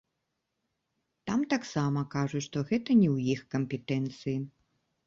[1.31, 4.39] Там таксама кажуць, што гэта не ў іх кампетэнцыі.